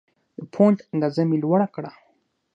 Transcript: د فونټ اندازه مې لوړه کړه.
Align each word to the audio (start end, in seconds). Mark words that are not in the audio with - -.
د 0.37 0.39
فونټ 0.53 0.77
اندازه 0.93 1.21
مې 1.29 1.37
لوړه 1.43 1.67
کړه. 1.75 1.91